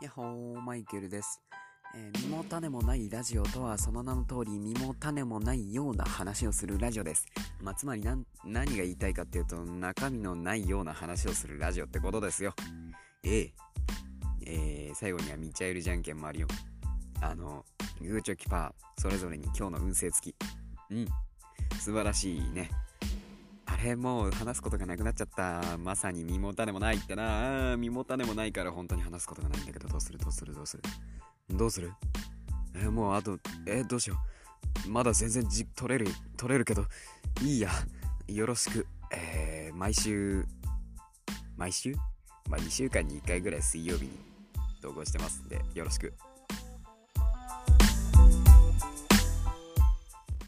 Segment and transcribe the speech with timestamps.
[0.00, 1.42] やっほー、マイケルです。
[1.96, 7.26] えー身も種もないラジオとはその名の通り身も種もないような話をするラジオです。
[7.60, 8.04] まあ、つまり
[8.44, 12.54] 何が言いたいかっていうと中身のないような話をするラジオってことですよ。
[13.24, 13.52] ええ
[14.46, 16.48] えー最後にはミチャエルじゃんけんもあるよ。
[17.20, 17.64] あの、
[18.00, 20.36] グーチョキパー、それぞれに今日の運勢付き。
[20.90, 21.06] うん。
[21.80, 22.70] 素晴らしいね。
[23.84, 25.78] れ、もう話すことがなくなっちゃった。
[25.78, 27.76] まさに身も種もないってな。
[27.76, 30.18] 身も種もないから本当に話すことがないんだけど、どうする？
[30.18, 30.54] どうする？
[30.54, 30.82] どうする？
[31.50, 31.92] どうする？
[32.74, 34.16] えーもうあと、えーどうしよ
[34.86, 34.90] う。
[34.90, 36.06] まだ全然じ取れる、
[36.36, 36.84] 取れるけど、
[37.42, 37.70] いいや。
[38.26, 38.86] よろしく。
[39.12, 40.44] えー毎週、
[41.56, 41.94] 毎週？
[42.48, 44.10] まあ2週間に1回ぐらい水曜日に
[44.80, 46.12] 投稿してますんで、よろしく。